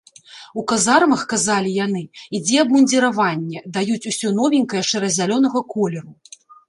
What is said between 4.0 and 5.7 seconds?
усё новенькае шэра-зялёнага